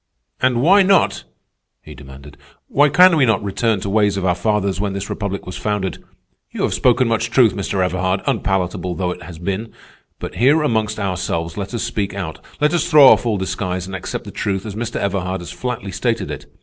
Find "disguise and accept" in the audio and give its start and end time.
13.37-14.23